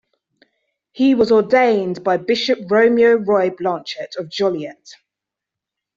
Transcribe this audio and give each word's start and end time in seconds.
He 0.93 1.13
was 1.13 1.31
ordained 1.31 2.03
by 2.03 2.17
Bishop 2.17 2.57
Romeo 2.71 3.17
Roy 3.17 3.51
Blanchette 3.51 4.15
of 4.15 4.29
Joliet. 4.29 4.95